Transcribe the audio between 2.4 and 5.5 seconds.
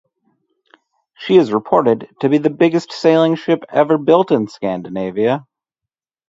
biggest sailing ship ever built in Scandinavia.